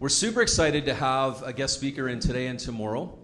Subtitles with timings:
[0.00, 3.18] We're super excited to have a guest speaker in today and tomorrow.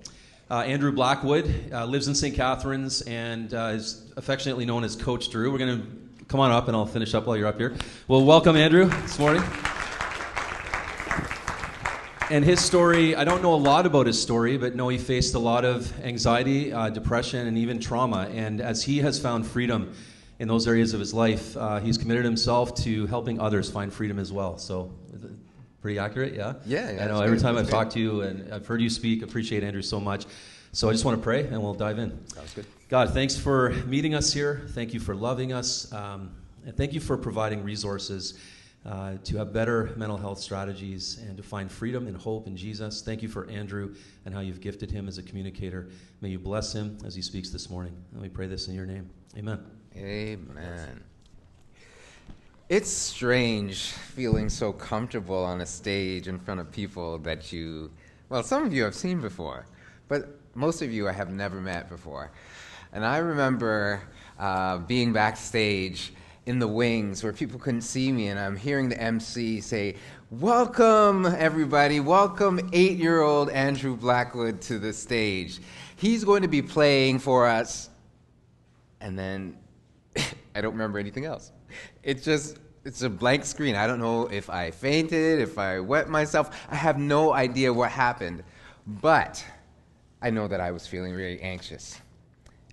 [0.50, 2.34] Uh, Andrew Blackwood uh, lives in St.
[2.34, 5.52] Catharines and uh, is affectionately known as Coach Drew.
[5.52, 7.76] We're going to come on up and I'll finish up while you're up here.
[8.08, 9.44] Well, welcome, Andrew, this morning.
[12.28, 15.36] And his story, I don't know a lot about his story, but know he faced
[15.36, 18.28] a lot of anxiety, uh, depression, and even trauma.
[18.32, 19.94] And as he has found freedom
[20.40, 24.18] in those areas of his life, uh, he's committed himself to helping others find freedom
[24.18, 24.58] as well.
[24.58, 24.90] So,
[25.84, 26.54] pretty accurate, yeah?
[26.64, 29.20] Yeah, yeah I know every time I've talked to you and I've heard you speak,
[29.20, 30.24] appreciate Andrew so much.
[30.72, 32.26] So I just want to pray and we'll dive in.
[32.26, 32.64] Sounds good.
[32.88, 34.62] God, thanks for meeting us here.
[34.70, 35.92] Thank you for loving us.
[35.92, 36.30] Um,
[36.64, 38.38] and thank you for providing resources
[38.86, 43.02] uh, to have better mental health strategies and to find freedom and hope in Jesus.
[43.02, 45.90] Thank you for Andrew and how you've gifted him as a communicator.
[46.22, 47.94] May you bless him as he speaks this morning.
[48.14, 49.10] And we pray this in your name.
[49.36, 49.60] Amen.
[49.94, 51.04] Amen.
[52.70, 57.90] It's strange feeling so comfortable on a stage in front of people that you,
[58.30, 59.66] well, some of you have seen before,
[60.08, 62.30] but most of you I have never met before.
[62.94, 64.00] And I remember
[64.38, 66.14] uh, being backstage
[66.46, 69.96] in the wings where people couldn't see me, and I'm hearing the MC say,
[70.30, 72.00] Welcome, everybody.
[72.00, 75.58] Welcome, eight year old Andrew Blackwood to the stage.
[75.96, 77.90] He's going to be playing for us.
[79.02, 79.58] And then
[80.54, 81.52] I don't remember anything else.
[82.02, 83.74] It's just, it's a blank screen.
[83.74, 86.66] I don't know if I fainted, if I wet myself.
[86.70, 88.44] I have no idea what happened.
[88.86, 89.44] But
[90.22, 92.00] I know that I was feeling really anxious.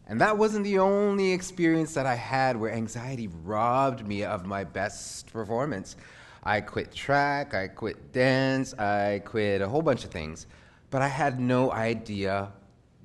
[0.08, 4.64] And that wasn't the only experience that I had where anxiety robbed me of my
[4.64, 5.96] best performance.
[6.44, 10.48] I quit track, I quit dance, I quit a whole bunch of things,
[10.90, 12.52] but I had no idea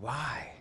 [0.00, 0.52] why.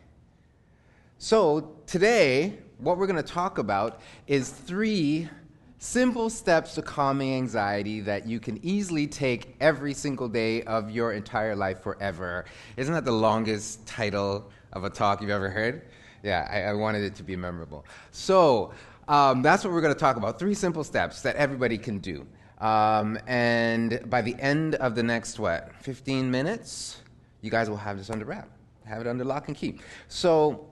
[1.18, 5.30] So today, what we're going to talk about is three
[5.78, 11.14] simple steps to calming anxiety that you can easily take every single day of your
[11.14, 12.46] entire life forever.
[12.78, 15.84] Isn't that the longest title of a talk you've ever heard?
[16.24, 17.86] Yeah, I, I wanted it to be memorable.
[18.12, 18.74] So
[19.08, 22.26] um, that's what we're going to talk about three simple steps that everybody can do.
[22.60, 27.02] Um, and by the end of the next, what, 15 minutes,
[27.42, 28.50] you guys will have this under wrap,
[28.86, 29.80] have it under lock and key.
[30.08, 30.66] So,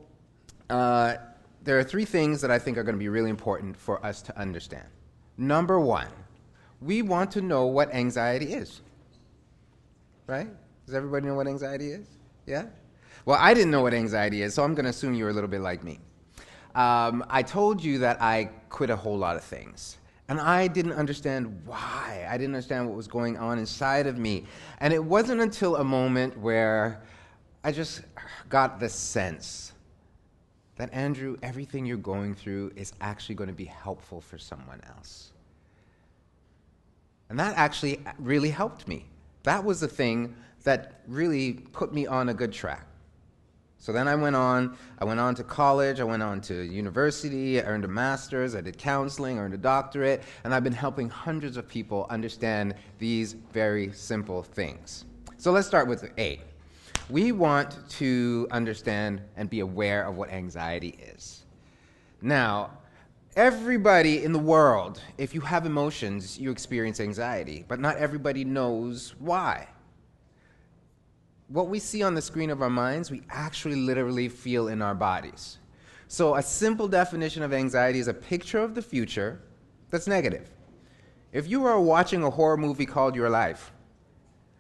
[0.70, 1.18] uh,
[1.64, 4.22] there are three things that I think are going to be really important for us
[4.24, 4.88] to understand.
[5.38, 6.10] Number one,
[6.82, 8.82] we want to know what anxiety is.
[10.28, 10.48] Right?
[10.86, 12.08] Does everybody know what anxiety is?
[12.46, 12.66] Yeah?
[13.26, 15.50] Well, I didn't know what anxiety is, so I'm going to assume you're a little
[15.50, 16.00] bit like me.
[16.76, 19.98] Um, I told you that I quit a whole lot of things.
[20.28, 22.26] And I didn't understand why.
[22.30, 24.46] I didn't understand what was going on inside of me.
[24.80, 27.04] And it wasn't until a moment where
[27.64, 28.02] I just
[28.50, 29.74] got the sense
[30.78, 35.32] that, Andrew, everything you're going through is actually going to be helpful for someone else.
[37.30, 39.06] And that actually really helped me.
[39.44, 42.88] That was the thing that really put me on a good track.
[43.78, 44.78] So then I went on.
[45.00, 46.00] I went on to college.
[46.00, 47.60] I went on to university.
[47.60, 48.56] I earned a master's.
[48.56, 52.76] I did counseling, I earned a doctorate, and I've been helping hundreds of people understand
[52.98, 55.04] these very simple things.
[55.38, 56.40] So let's start with A
[57.10, 61.44] we want to understand and be aware of what anxiety is.
[62.22, 62.72] Now,
[63.36, 69.16] everybody in the world, if you have emotions, you experience anxiety, but not everybody knows
[69.20, 69.68] why.
[71.50, 74.96] What we see on the screen of our minds, we actually literally feel in our
[74.96, 75.58] bodies.
[76.08, 79.42] So, a simple definition of anxiety is a picture of the future
[79.90, 80.50] that's negative.
[81.32, 83.72] If you are watching a horror movie called Your Life,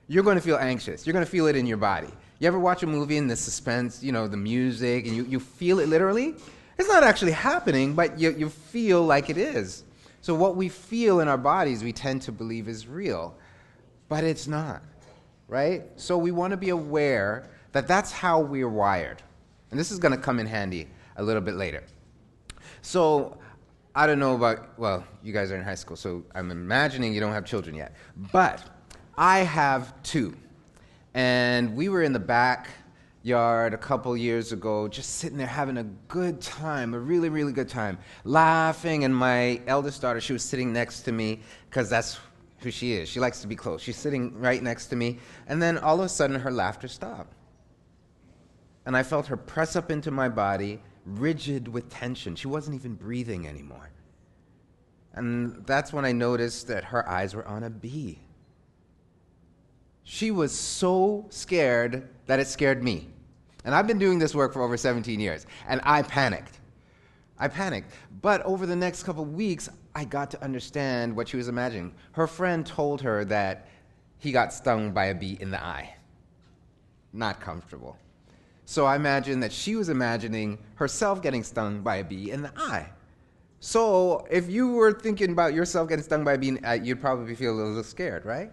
[0.07, 1.05] you're going to feel anxious.
[1.05, 2.09] You're going to feel it in your body.
[2.43, 5.39] You ever watch a movie and the suspense, you know, the music, and you, you
[5.39, 6.35] feel it literally?
[6.77, 9.85] It's not actually happening, but you, you feel like it is.
[10.19, 13.33] So, what we feel in our bodies, we tend to believe is real,
[14.09, 14.83] but it's not,
[15.47, 15.83] right?
[15.95, 19.23] So, we want to be aware that that's how we're wired.
[19.71, 21.81] And this is going to come in handy a little bit later.
[22.81, 23.37] So,
[23.95, 27.21] I don't know about, well, you guys are in high school, so I'm imagining you
[27.21, 27.95] don't have children yet.
[28.33, 28.61] But
[29.17, 30.35] I have two.
[31.13, 35.83] And we were in the backyard a couple years ago, just sitting there having a
[35.83, 39.03] good time, a really, really good time, laughing.
[39.03, 42.19] And my eldest daughter, she was sitting next to me because that's
[42.59, 43.09] who she is.
[43.09, 43.81] She likes to be close.
[43.81, 45.19] She's sitting right next to me.
[45.47, 47.35] And then all of a sudden, her laughter stopped.
[48.85, 52.35] And I felt her press up into my body, rigid with tension.
[52.35, 53.91] She wasn't even breathing anymore.
[55.13, 58.19] And that's when I noticed that her eyes were on a bee.
[60.03, 63.07] She was so scared that it scared me.
[63.65, 66.59] And I've been doing this work for over 17 years, and I panicked.
[67.39, 67.91] I panicked.
[68.21, 71.93] But over the next couple weeks, I got to understand what she was imagining.
[72.11, 73.67] Her friend told her that
[74.19, 75.95] he got stung by a bee in the eye.
[77.13, 77.97] Not comfortable.
[78.65, 82.51] So I imagine that she was imagining herself getting stung by a bee in the
[82.57, 82.89] eye.
[83.59, 87.53] So if you were thinking about yourself getting stung by a bee, you'd probably feel
[87.53, 88.51] a little scared, right?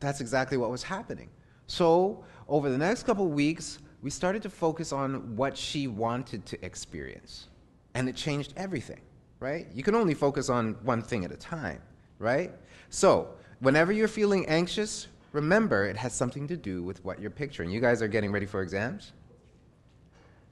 [0.00, 1.28] That's exactly what was happening.
[1.66, 6.64] So over the next couple weeks, we started to focus on what she wanted to
[6.64, 7.48] experience.
[7.94, 9.00] And it changed everything,
[9.40, 9.66] right?
[9.74, 11.82] You can only focus on one thing at a time,
[12.18, 12.52] right?
[12.90, 13.28] So
[13.60, 17.70] whenever you're feeling anxious, remember it has something to do with what you're picturing.
[17.70, 19.12] You guys are getting ready for exams?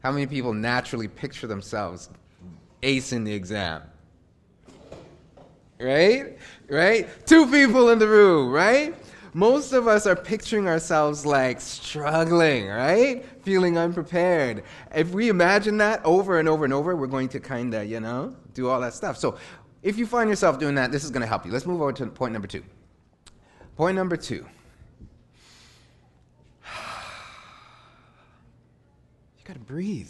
[0.03, 2.11] How many people naturally picture themselves
[2.83, 3.83] acing the exam?
[5.81, 6.39] Right?
[6.69, 7.09] Right?
[7.27, 8.95] Two people in the room, right?
[9.37, 13.23] Most of us are picturing ourselves like struggling, right?
[13.43, 14.65] Feeling unprepared.
[14.95, 18.01] If we imagine that over and over and over, we're going to kind of, you
[18.01, 19.19] know, do all that stuff.
[19.19, 19.37] So
[19.83, 21.53] if you find yourself doing that, this is going to help you.
[21.53, 22.65] Let's move over to point number two.
[23.77, 24.47] Point number two.
[29.39, 30.09] You got to breathe.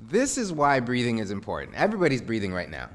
[0.00, 1.76] This is why breathing is important.
[1.76, 2.88] Everybody's breathing right now.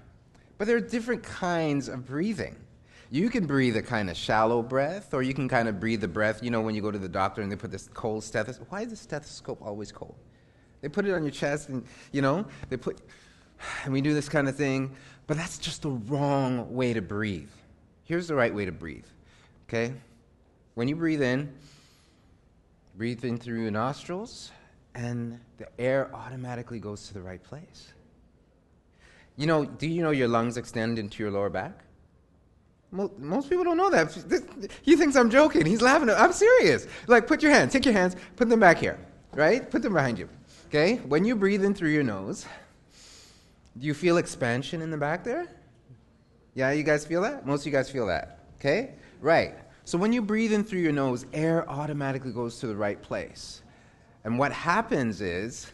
[0.58, 2.58] But there are different kinds of breathing.
[3.14, 6.08] You can breathe a kind of shallow breath, or you can kind of breathe the
[6.08, 6.42] breath.
[6.42, 8.72] You know, when you go to the doctor and they put this cold stethoscope.
[8.72, 10.16] Why is the stethoscope always cold?
[10.80, 13.02] They put it on your chest, and you know, they put,
[13.84, 14.96] and we do this kind of thing.
[15.28, 17.50] But that's just the wrong way to breathe.
[18.06, 19.06] Here's the right way to breathe.
[19.68, 19.94] Okay,
[20.76, 21.54] when you breathe in,
[22.96, 24.52] breathe in through your nostrils,
[24.96, 27.92] and the air automatically goes to the right place.
[29.36, 31.84] You know, do you know your lungs extend into your lower back?
[32.92, 34.70] Most people don't know that.
[34.82, 35.66] He thinks I'm joking.
[35.66, 36.10] He's laughing.
[36.10, 36.88] I'm serious.
[37.08, 39.00] Like, put your hands, take your hands, put them back here,
[39.34, 39.70] right?
[39.72, 40.28] Put them behind you.
[40.68, 40.98] Okay?
[40.98, 42.46] When you breathe in through your nose,
[43.78, 45.48] do you feel expansion in the back there?
[46.54, 47.46] Yeah, you guys feel that?
[47.46, 48.40] Most of you guys feel that.
[48.60, 48.96] Okay?
[49.22, 49.56] Right.
[49.86, 53.62] So when you breathe in through your nose, air automatically goes to the right place.
[54.26, 55.72] And what happens is,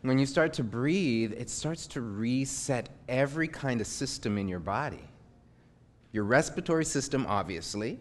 [0.00, 4.60] when you start to breathe, it starts to reset every kind of system in your
[4.60, 5.04] body
[6.14, 7.98] your respiratory system, obviously,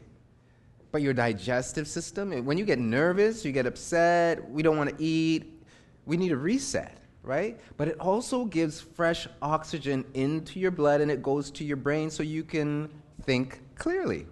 [0.92, 2.46] but your digestive system.
[2.46, 5.66] When you get nervous, you get upset, we don't want to eat,
[6.06, 7.60] we need a reset, right?
[7.76, 12.12] But it also gives fresh oxygen into your blood and it goes to your brain
[12.12, 12.88] so you can
[13.24, 14.28] think clearly.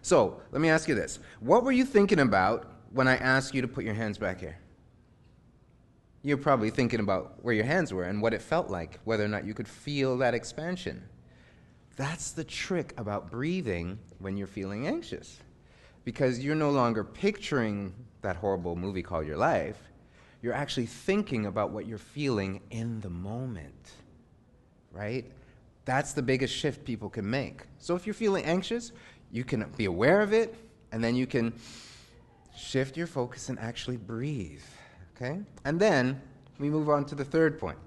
[0.00, 1.18] So, let me ask you this.
[1.40, 4.56] What were you thinking about when I asked you to put your hands back here?
[6.22, 9.28] You're probably thinking about where your hands were and what it felt like, whether or
[9.28, 11.02] not you could feel that expansion.
[11.96, 15.38] That's the trick about breathing when you're feeling anxious.
[16.04, 19.78] Because you're no longer picturing that horrible movie called your life,
[20.42, 23.92] you're actually thinking about what you're feeling in the moment.
[24.92, 25.30] Right?
[25.84, 27.62] That's the biggest shift people can make.
[27.78, 28.92] So if you're feeling anxious,
[29.30, 30.54] you can be aware of it,
[30.92, 31.52] and then you can
[32.56, 34.62] shift your focus and actually breathe.
[35.16, 35.40] Okay?
[35.64, 36.20] And then
[36.58, 37.78] we move on to the third point.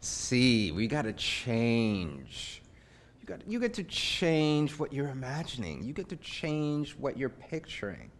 [0.00, 2.57] See, we got to change.
[3.28, 7.28] You, got, you get to change what you're imagining, you get to change what you're
[7.28, 8.10] picturing.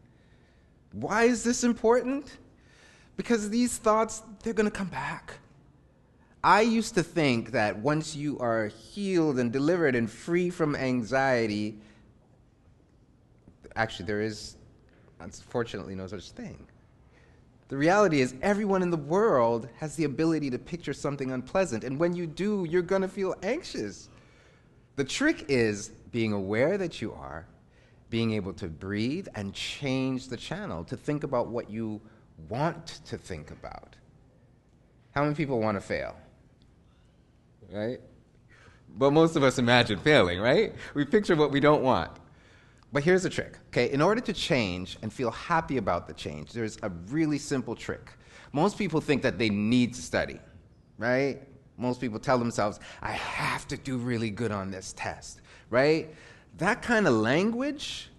[0.93, 2.37] Why is this important?
[3.17, 5.39] Because these thoughts, they're going to come back.
[6.45, 11.79] I used to think that once you are healed and delivered and free from anxiety,
[13.77, 14.57] actually, there is,
[15.21, 16.67] unfortunately, no such thing.
[17.69, 21.99] The reality is, everyone in the world has the ability to picture something unpleasant, and
[21.99, 24.11] when you do, you're going to feel anxious.
[24.99, 27.47] The trick is being aware that you are,
[28.11, 32.01] being able to breathe and change the channel to think about what you
[32.49, 33.95] want to think about.
[35.13, 36.17] How many people want to fail?
[37.71, 38.01] Right?
[38.97, 40.75] But most of us imagine failing, right?
[40.95, 42.11] We picture what we don't want.
[42.93, 43.93] But here's the trick, okay?
[43.93, 48.15] In order to change and feel happy about the change, there's a really simple trick.
[48.53, 50.41] Most people think that they need to study,
[50.99, 51.41] right?
[51.79, 56.13] Most people tell themselves, I have to do really good on this test, right?
[56.59, 58.11] That kind of language,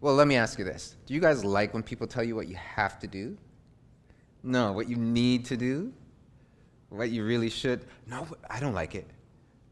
[0.00, 0.96] well, let me ask you this.
[1.06, 3.38] Do you guys like when people tell you what you have to do?
[4.42, 5.92] No, what you need to do?
[6.88, 7.84] What you really should?
[8.06, 9.08] No, I don't like it.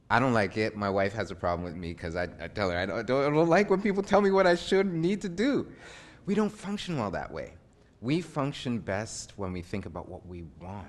[0.09, 0.77] I don't like it.
[0.77, 3.03] My wife has a problem with me because I, I, tell her I don't, I
[3.03, 5.67] don't like when people tell me what I should need to do.
[6.27, 7.55] We don't function well that way.
[8.01, 10.87] We function best when we think about what we want.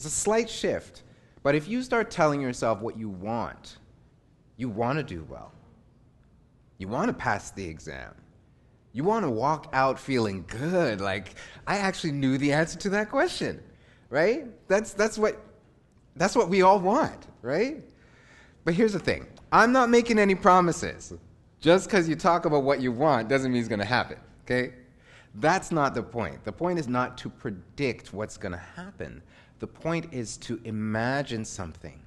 [0.00, 1.02] It's a slight shift,
[1.42, 3.76] but if you start telling yourself what you want,
[4.56, 5.52] you want to do well.
[6.78, 8.14] You want to pass the exam.
[8.94, 11.34] You want to walk out feeling good, like
[11.66, 13.62] I actually knew the answer to that question,
[14.08, 14.46] right?
[14.68, 15.38] That's, that's, what,
[16.16, 17.84] that's what we all want right?
[18.64, 21.12] But here's the thing I'm not making any promises.
[21.60, 24.72] Just because you talk about what you want doesn't mean it's going to happen, okay?
[25.34, 26.42] That's not the point.
[26.42, 29.22] The point is not to predict what's going to happen.
[29.60, 32.00] The point is to imagine something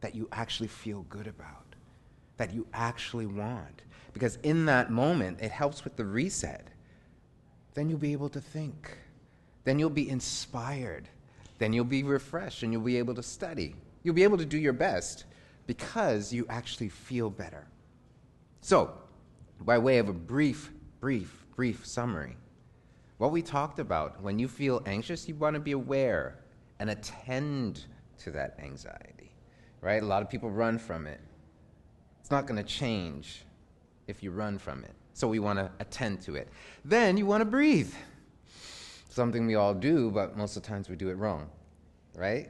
[0.00, 1.76] that you actually feel good about,
[2.36, 3.82] that you actually want.
[4.12, 6.66] Because in that moment, it helps with the reset.
[7.74, 8.98] Then you'll be able to think.
[9.62, 11.08] Then you'll be inspired.
[11.58, 13.76] Then you'll be refreshed and you'll be able to study.
[14.02, 15.26] You'll be able to do your best
[15.68, 17.68] because you actually feel better.
[18.62, 18.98] So,
[19.60, 22.36] by way of a brief, brief, brief summary,
[23.18, 26.40] what we talked about when you feel anxious, you want to be aware
[26.80, 27.84] and attend
[28.18, 29.30] to that anxiety,
[29.80, 30.02] right?
[30.02, 31.20] A lot of people run from it.
[32.20, 33.42] It's not going to change
[34.08, 34.94] if you run from it.
[35.12, 36.48] So we want to attend to it.
[36.84, 37.92] Then you want to breathe.
[39.10, 41.50] Something we all do, but most of the times we do it wrong,
[42.14, 42.48] right?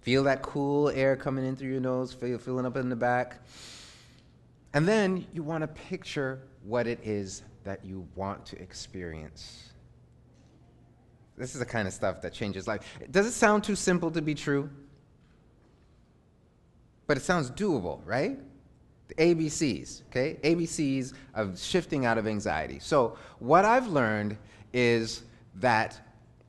[0.00, 3.40] Feel that cool air coming in through your nose, feel, filling up in the back.
[4.74, 9.71] And then you want to picture what it is that you want to experience.
[11.36, 12.82] This is the kind of stuff that changes life.
[13.10, 14.68] Does it sound too simple to be true?
[17.06, 18.38] But it sounds doable, right?
[19.08, 20.38] The ABCs, okay?
[20.42, 22.78] ABCs of shifting out of anxiety.
[22.78, 24.36] So, what I've learned
[24.72, 25.22] is
[25.56, 25.98] that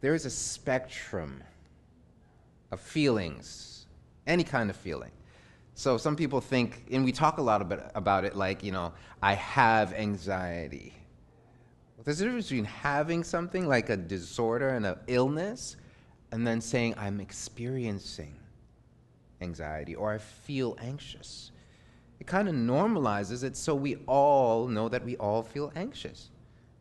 [0.01, 1.41] there is a spectrum
[2.71, 3.85] of feelings,
[4.27, 5.11] any kind of feeling.
[5.75, 7.61] So, some people think, and we talk a lot
[7.95, 10.93] about, it like, you know, I have anxiety.
[12.03, 15.77] There's a difference between having something like a disorder and an illness
[16.31, 18.35] and then saying, I'm experiencing
[19.41, 21.51] anxiety or I feel anxious.
[22.19, 26.29] It kind of normalizes it so we all know that we all feel anxious,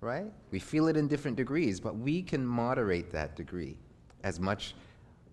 [0.00, 0.32] right?
[0.50, 3.76] We feel it in different degrees, but we can moderate that degree
[4.24, 4.74] as much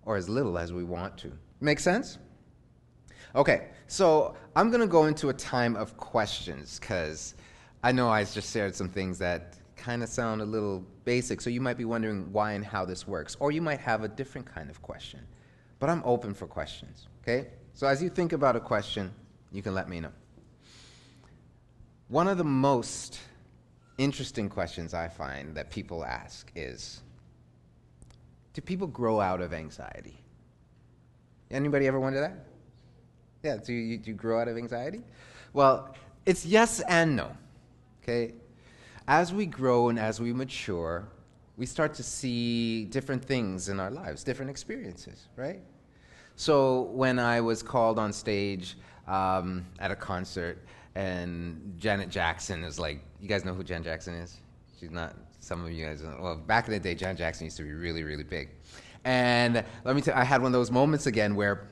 [0.05, 1.31] or as little as we want to.
[1.61, 2.17] Make sense?
[3.35, 7.35] Okay, so I'm going to go into a time of questions because
[7.83, 11.49] I know I just shared some things that kind of sound a little basic, so
[11.49, 14.45] you might be wondering why and how this works, or you might have a different
[14.45, 15.21] kind of question.
[15.79, 17.47] But I'm open for questions, okay?
[17.73, 19.11] So as you think about a question,
[19.51, 20.11] you can let me know.
[22.09, 23.19] One of the most
[23.97, 27.01] interesting questions I find that people ask is
[28.53, 30.19] Do people grow out of anxiety?
[31.51, 32.45] Anybody ever wonder that?
[33.43, 35.01] Yeah, do you, do you grow out of anxiety?
[35.53, 35.95] Well,
[36.25, 37.35] it's yes and no.
[38.03, 38.33] Okay?
[39.09, 41.07] As we grow and as we mature,
[41.57, 45.61] we start to see different things in our lives, different experiences, right?
[46.35, 50.63] So when I was called on stage um, at a concert,
[50.93, 54.37] and Janet Jackson is like, you guys know who Janet Jackson is?
[54.79, 56.03] She's not, some of you guys.
[56.03, 58.49] Well, back in the day, Janet Jackson used to be really, really big.
[59.05, 61.67] And let me tell you, I had one of those moments again where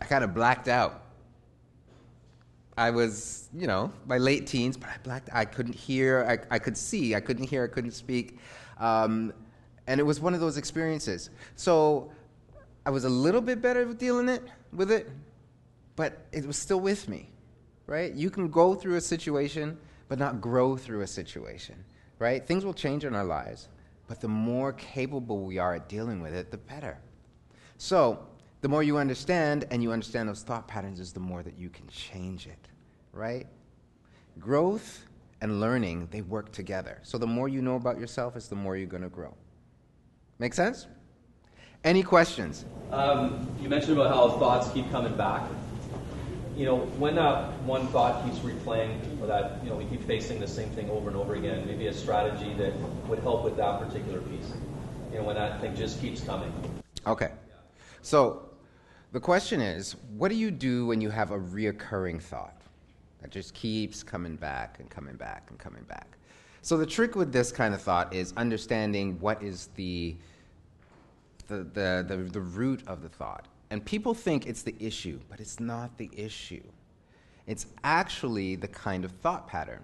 [0.00, 1.02] I kind of blacked out.
[2.80, 5.28] I was, you know, my late teens, but I blacked.
[5.34, 6.24] I couldn't hear.
[6.26, 7.14] I, I could see.
[7.14, 7.62] I couldn't hear.
[7.62, 8.38] I couldn't speak.
[8.78, 9.34] Um,
[9.86, 11.28] and it was one of those experiences.
[11.56, 12.10] So
[12.86, 15.10] I was a little bit better with dealing it with it,
[15.94, 17.28] but it was still with me,
[17.86, 18.14] right?
[18.14, 19.76] You can go through a situation,
[20.08, 21.84] but not grow through a situation,
[22.18, 22.46] right?
[22.46, 23.68] Things will change in our lives,
[24.08, 26.96] but the more capable we are at dealing with it, the better.
[27.76, 28.20] So
[28.62, 31.68] the more you understand and you understand those thought patterns is the more that you
[31.68, 32.69] can change it,
[33.12, 33.46] right?
[34.38, 35.04] Growth
[35.40, 36.98] and learning, they work together.
[37.02, 39.34] So the more you know about yourself is the more you're going to grow.
[40.38, 40.86] Make sense?
[41.82, 42.64] Any questions?
[42.90, 45.42] Um, you mentioned about how thoughts keep coming back.
[46.56, 50.40] You know, when that one thought keeps replaying, or that you know we keep facing
[50.40, 52.74] the same thing over and over again, maybe a strategy that
[53.08, 54.52] would help with that particular piece.
[55.10, 56.52] You know, when that thing just keeps coming.
[57.06, 57.30] Okay.
[58.02, 58.50] So
[59.12, 62.59] the question is, what do you do when you have a reoccurring thought
[63.20, 66.16] that just keeps coming back and coming back and coming back?
[66.62, 70.16] So the trick with this kind of thought is understanding what is the
[71.48, 73.48] the, the, the, the root of the thought.
[73.70, 76.62] And people think it's the issue, but it's not the issue.
[77.46, 79.82] It's actually the kind of thought pattern.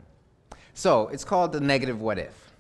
[0.75, 2.53] So it's called the negative what if.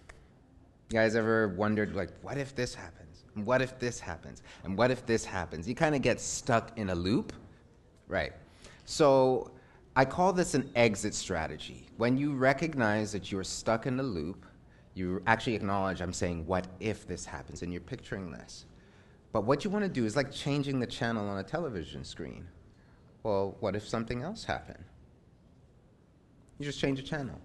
[0.90, 3.24] You guys ever wondered, like, what if this happens?
[3.34, 4.42] And what if this happens?
[4.64, 5.68] And what if this happens?
[5.68, 7.32] You kind of get stuck in a loop.
[8.08, 8.32] Right.
[8.84, 9.50] So
[9.98, 11.86] I call this an exit strategy.
[11.96, 14.44] When you recognize that you're stuck in a loop,
[14.92, 17.62] you actually acknowledge I'm saying, what if this happens?
[17.62, 18.66] And you're picturing this.
[19.32, 22.46] But what you want to do is like changing the channel on a television screen.
[23.22, 24.84] Well, what if something else happened?
[26.58, 27.40] You just change the channel.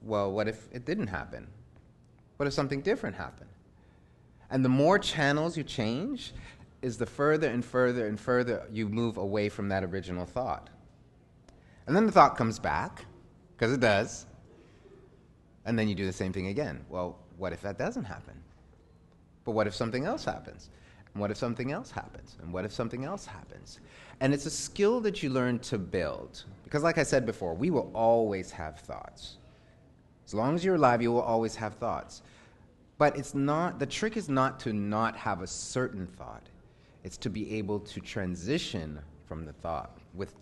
[0.00, 1.46] Well, what if it didn't happen?
[2.38, 3.50] What if something different happened?
[4.50, 6.32] And the more channels you change,
[6.82, 10.70] is the further and further and further you move away from that original thought.
[11.86, 13.04] And then the thought comes back,
[13.56, 14.26] because it does.
[15.64, 16.84] And then you do the same thing again.
[16.88, 18.34] Well, what if that doesn't happen?
[19.44, 20.70] But what if something else happens?
[21.14, 22.36] And what if something else happens?
[22.42, 23.80] And what if something else happens?
[24.20, 26.44] And it's a skill that you learn to build.
[26.64, 29.38] Because, like I said before, we will always have thoughts.
[30.26, 32.22] As long as you're alive, you will always have thoughts.
[32.98, 36.48] But it's not, the trick is not to not have a certain thought,
[37.04, 40.34] it's to be able to transition from the thought with,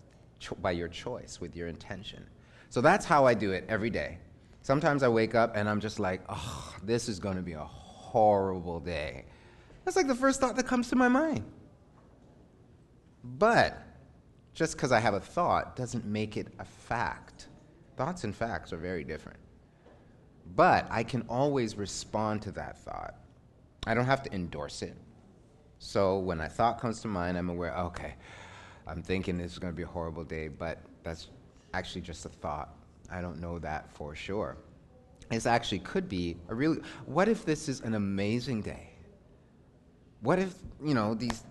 [0.61, 2.25] by your choice, with your intention.
[2.69, 4.17] So that's how I do it every day.
[4.61, 7.63] Sometimes I wake up and I'm just like, oh, this is going to be a
[7.63, 9.25] horrible day.
[9.83, 11.43] That's like the first thought that comes to my mind.
[13.23, 13.81] But
[14.53, 17.47] just because I have a thought doesn't make it a fact.
[17.97, 19.39] Thoughts and facts are very different.
[20.55, 23.15] But I can always respond to that thought.
[23.87, 24.95] I don't have to endorse it.
[25.79, 28.15] So when a thought comes to mind, I'm aware, okay,
[28.87, 31.27] I'm thinking this is going to be a horrible day, but that's
[31.73, 32.75] actually just a thought.
[33.11, 34.57] I don't know that for sure.
[35.29, 38.89] This actually could be a really, what if this is an amazing day?
[40.21, 41.43] What if, you know, these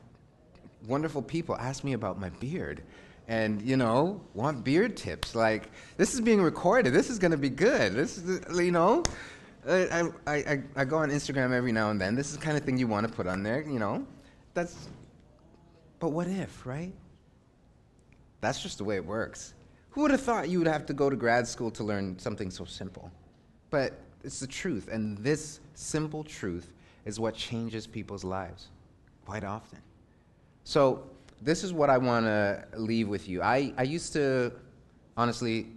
[0.86, 2.82] wonderful people ask me about my beard
[3.26, 5.34] and, you know, want beard tips?
[5.34, 6.92] Like, this is being recorded.
[6.92, 7.94] This is going to be good.
[7.94, 9.02] This is, you know,
[9.68, 12.14] I, I, I, I go on Instagram every now and then.
[12.14, 14.06] This is the kind of thing you want to put on there, you know.
[14.54, 14.88] That's,
[15.98, 16.92] but what if, right?
[18.44, 19.54] That's just the way it works.
[19.90, 22.50] Who would have thought you would have to go to grad school to learn something
[22.50, 23.10] so simple?
[23.70, 26.72] But it's the truth, and this simple truth
[27.04, 28.68] is what changes people's lives
[29.24, 29.78] quite often.
[30.64, 31.04] So,
[31.42, 33.42] this is what I want to leave with you.
[33.42, 34.52] I, I used to,
[35.16, 35.68] honestly,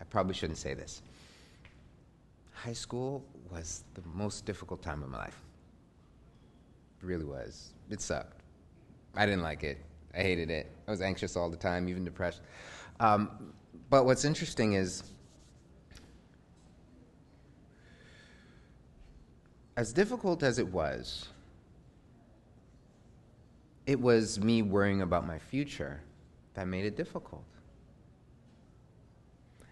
[0.00, 1.02] I probably shouldn't say this.
[2.52, 5.40] High school was the most difficult time of my life.
[7.00, 7.72] It really was.
[7.88, 8.42] It sucked.
[9.14, 9.78] I didn't like it.
[10.14, 10.70] I hated it.
[10.86, 12.40] I was anxious all the time, even depressed.
[13.00, 13.52] Um,
[13.90, 15.02] but what's interesting is,
[19.76, 21.28] as difficult as it was,
[23.86, 26.00] it was me worrying about my future
[26.54, 27.44] that made it difficult.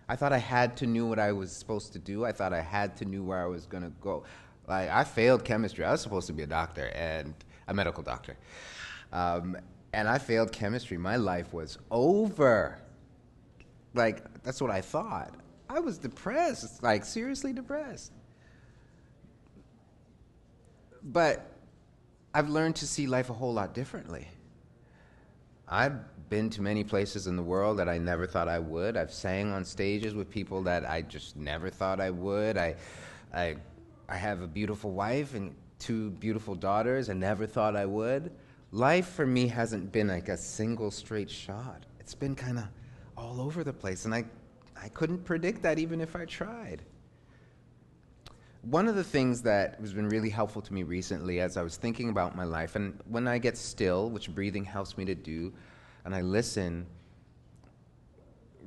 [0.09, 2.25] I thought I had to knew what I was supposed to do.
[2.25, 4.23] I thought I had to knew where I was going to go.
[4.69, 5.85] Like I failed chemistry.
[5.85, 7.35] I was supposed to be a doctor and
[7.67, 8.37] a medical doctor.
[9.13, 9.57] Um,
[9.97, 10.99] and I failed chemistry.
[10.99, 12.79] My life was over.
[13.95, 15.33] Like, that's what I thought.
[15.71, 18.13] I was depressed, like, seriously depressed.
[21.03, 21.51] But
[22.35, 24.29] I've learned to see life a whole lot differently.
[25.67, 25.97] I've
[26.29, 28.99] been to many places in the world that I never thought I would.
[28.99, 32.59] I've sang on stages with people that I just never thought I would.
[32.59, 32.75] I,
[33.33, 33.57] I,
[34.11, 37.09] I have a beautiful wife and two beautiful daughters.
[37.09, 38.31] I never thought I would
[38.73, 41.87] life for me hasn't been like a single straight shot.
[42.01, 42.65] It's been kind of
[43.17, 44.25] all over the place, and I,
[44.81, 46.83] I couldn't predict that even if I tried.
[48.63, 51.77] One of the things that has been really helpful to me recently as I was
[51.77, 55.53] thinking about my life, and when I get still, which breathing helps me to do,
[56.05, 56.87] and I listen,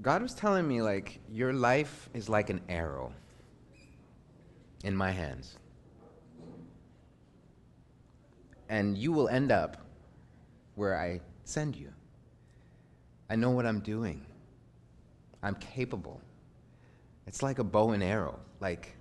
[0.02, 3.12] God was telling me, like, your life is like an arrow
[4.86, 5.58] in my hands.
[8.70, 9.89] And you will end up
[10.80, 11.92] where I send you.
[13.30, 14.26] I know what I'm doing.
[15.44, 16.22] I'm capable.
[17.28, 18.40] It's like a bow and arrow.
[18.62, 18.96] Like,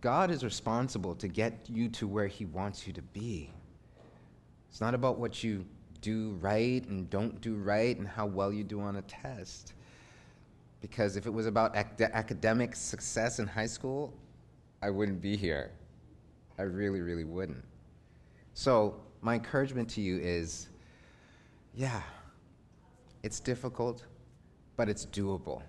[0.00, 3.50] God is responsible to get you to where He wants you to be.
[4.68, 5.64] It's not about what you
[6.00, 9.74] do right and don't do right and how well you do on a test.
[10.82, 14.12] Because if it was about ac- academic success in high school,
[14.82, 15.70] I wouldn't be here.
[16.58, 17.64] I really, really wouldn't.
[18.54, 20.68] So, my encouragement to you is
[21.74, 22.02] yeah,
[23.22, 24.04] it's difficult,
[24.76, 25.62] but it's doable.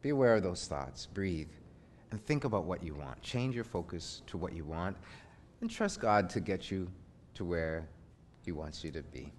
[0.00, 1.50] Be aware of those thoughts, breathe,
[2.10, 3.20] and think about what you want.
[3.20, 4.96] Change your focus to what you want,
[5.60, 6.90] and trust God to get you
[7.34, 7.86] to where
[8.44, 9.30] He wants you to be.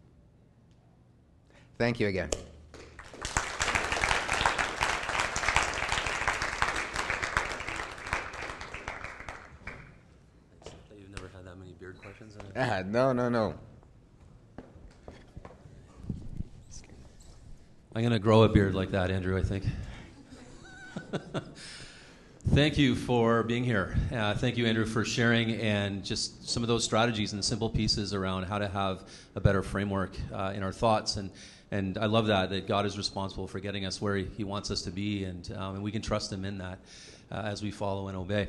[1.79, 2.29] Thank you again.
[10.95, 12.35] You've never had that many beard questions?
[12.35, 12.51] In it.
[12.55, 13.53] Ah, no, no, no.
[17.95, 19.63] I'm going to grow a beard like that, Andrew, I think.
[22.49, 23.95] thank you for being here.
[24.11, 28.13] Uh, thank you, Andrew, for sharing and just some of those strategies and simple pieces
[28.13, 29.03] around how to have
[29.35, 31.17] a better framework uh, in our thoughts.
[31.17, 31.29] And,
[31.69, 34.71] and I love that, that God is responsible for getting us where He, he wants
[34.71, 36.79] us to be, and, um, and we can trust Him in that
[37.31, 38.47] uh, as we follow and obey.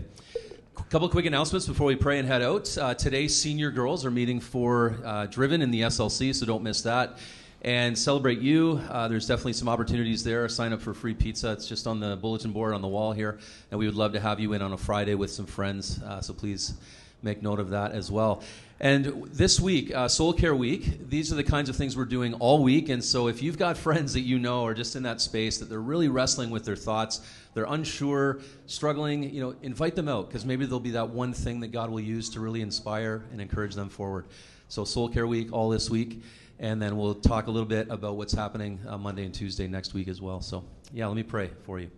[0.76, 2.78] Couple quick announcements before we pray and head out.
[2.78, 6.82] Uh, today, senior girls are meeting for uh, Driven in the SLC, so don't miss
[6.82, 7.18] that.
[7.62, 8.80] and celebrate you.
[8.88, 10.48] Uh, there's definitely some opportunities there.
[10.48, 11.50] Sign up for free pizza.
[11.52, 13.38] It's just on the bulletin board on the wall here.
[13.72, 16.00] And we would love to have you in on a Friday with some friends.
[16.02, 16.74] Uh, so please
[17.22, 18.42] make note of that as well.
[18.78, 22.34] And this week, uh, Soul Care Week, these are the kinds of things we're doing
[22.34, 22.90] all week.
[22.90, 25.70] And so if you've got friends that you know are just in that space that
[25.70, 27.22] they're really wrestling with their thoughts,
[27.54, 31.60] they're unsure, struggling, you know, invite them out because maybe there'll be that one thing
[31.60, 34.26] that God will use to really inspire and encourage them forward.
[34.68, 36.22] So Soul Care Week all this week.
[36.58, 39.92] And then we'll talk a little bit about what's happening uh, Monday and Tuesday next
[39.92, 40.40] week as well.
[40.40, 41.90] So, yeah, let me pray for you.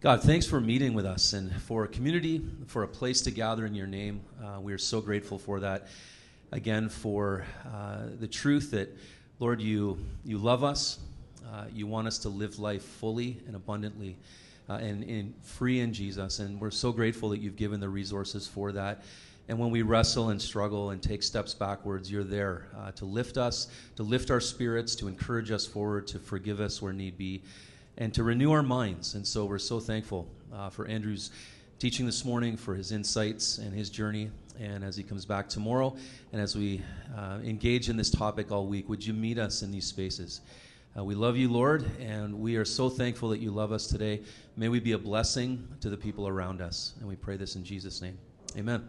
[0.00, 3.66] God, thanks for meeting with us and for a community, for a place to gather
[3.66, 4.20] in your name.
[4.40, 5.88] Uh, we are so grateful for that.
[6.52, 8.96] Again, for uh, the truth that,
[9.40, 11.00] Lord, you, you love us.
[11.52, 14.16] Uh, you want us to live life fully and abundantly
[14.68, 16.38] uh, and, and free in Jesus.
[16.38, 19.02] And we're so grateful that you've given the resources for that.
[19.48, 23.36] And when we wrestle and struggle and take steps backwards, you're there uh, to lift
[23.36, 27.42] us, to lift our spirits, to encourage us forward, to forgive us where need be
[27.98, 29.14] and to renew our minds.
[29.14, 31.30] And so we're so thankful uh, for Andrew's
[31.78, 34.30] teaching this morning, for his insights and his journey.
[34.58, 35.94] And as he comes back tomorrow,
[36.32, 36.82] and as we
[37.16, 40.40] uh, engage in this topic all week, would you meet us in these spaces?
[40.96, 44.20] Uh, we love you, Lord, and we are so thankful that you love us today.
[44.56, 46.94] May we be a blessing to the people around us.
[46.98, 48.18] And we pray this in Jesus' name.
[48.56, 48.88] Amen.